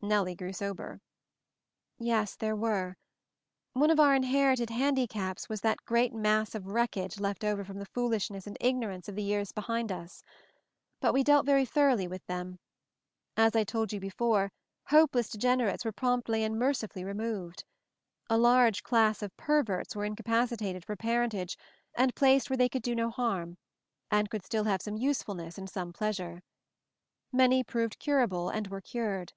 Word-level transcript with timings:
Nellie 0.00 0.34
grew 0.34 0.54
sober. 0.54 0.98
"Yes, 1.98 2.36
there 2.36 2.56
were. 2.56 2.96
One 3.74 3.90
of 3.90 4.00
our 4.00 4.14
inherited 4.14 4.70
handicaps 4.70 5.50
was 5.50 5.60
that 5.60 5.84
great 5.84 6.14
mass 6.14 6.54
of 6.54 6.68
wreckage 6.68 7.20
left 7.20 7.44
over 7.44 7.62
from 7.66 7.78
the 7.78 7.84
foolishness 7.84 8.46
and 8.46 8.56
ignorance 8.62 9.10
of 9.10 9.14
the 9.14 9.22
years 9.22 9.52
be 9.52 9.60
hind 9.60 9.92
us. 9.92 10.24
But 11.00 11.12
we 11.12 11.22
dealt 11.22 11.44
very 11.44 11.66
thoroughly 11.66 12.08
with 12.08 12.24
them. 12.26 12.60
As 13.36 13.54
I 13.54 13.62
told 13.64 13.92
you 13.92 14.00
before, 14.00 14.50
hopeless 14.86 15.28
de 15.28 15.36
generates 15.36 15.84
were 15.84 15.92
promptly 15.92 16.44
and 16.44 16.58
mercifully 16.58 17.04
re 17.04 17.12
moved. 17.12 17.62
A 18.30 18.38
large 18.38 18.82
class 18.84 19.22
of 19.22 19.36
perverts 19.36 19.94
were 19.94 20.06
in 20.06 20.16
capacitated 20.16 20.82
for 20.86 20.96
parentage 20.96 21.58
and 21.94 22.14
placed 22.16 22.48
where 22.48 22.56
MOVING 22.56 22.70
THE 22.72 22.78
MOUNTAIN 22.94 23.04
161 23.04 23.04
they 23.04 23.04
could 23.04 23.04
do 23.04 23.04
no 23.04 23.10
harm, 23.10 23.58
and 24.10 24.30
could 24.30 24.44
still 24.46 24.64
have 24.64 24.80
some 24.80 24.96
usefulness 24.96 25.58
and 25.58 25.68
some 25.68 25.92
pleasure. 25.92 26.40
Many 27.30 27.62
proved 27.62 27.98
curable, 27.98 28.48
and 28.48 28.66
were 28.68 28.80
cured. 28.80 29.34